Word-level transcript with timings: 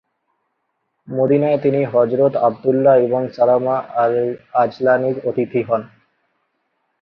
মদীনায় 1.07 1.59
তিনি 1.61 1.81
হযরত 1.85 2.33
আবদুল্লাহ্ 2.39 3.01
ইবন 3.01 3.23
সালামা 3.27 3.75
আল-আজলানীর 3.95 5.17
অতিথি 5.25 5.61
হন। 5.61 5.81